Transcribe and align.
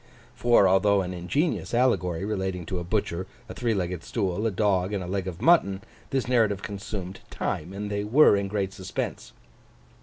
For, 0.33 0.67
although 0.67 1.03
an 1.03 1.13
ingenious 1.13 1.75
Allegory 1.75 2.25
relating 2.25 2.65
to 2.65 2.79
a 2.79 2.83
butcher, 2.83 3.27
a 3.47 3.53
three 3.53 3.75
legged 3.75 4.03
stool, 4.03 4.47
a 4.47 4.49
dog, 4.49 4.93
and 4.93 5.03
a 5.03 5.07
leg 5.07 5.27
of 5.27 5.43
mutton, 5.43 5.83
this 6.09 6.27
narrative 6.27 6.63
consumed 6.63 7.19
time; 7.29 7.71
and 7.71 7.91
they 7.91 8.03
were 8.03 8.35
in 8.35 8.47
great 8.47 8.73
suspense. 8.73 9.31